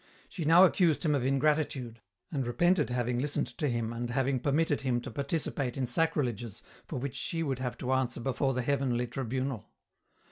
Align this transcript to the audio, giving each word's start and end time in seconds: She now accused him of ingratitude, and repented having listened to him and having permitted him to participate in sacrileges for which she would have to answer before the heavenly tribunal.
She 0.27 0.45
now 0.45 0.63
accused 0.63 1.05
him 1.05 1.13
of 1.13 1.23
ingratitude, 1.23 2.01
and 2.31 2.47
repented 2.47 2.89
having 2.89 3.19
listened 3.19 3.55
to 3.59 3.67
him 3.69 3.93
and 3.93 4.09
having 4.09 4.39
permitted 4.39 4.81
him 4.81 4.99
to 5.01 5.11
participate 5.11 5.77
in 5.77 5.85
sacrileges 5.85 6.63
for 6.87 6.97
which 6.97 7.13
she 7.15 7.43
would 7.43 7.59
have 7.59 7.77
to 7.77 7.93
answer 7.93 8.19
before 8.19 8.55
the 8.55 8.63
heavenly 8.63 9.05
tribunal. 9.05 9.69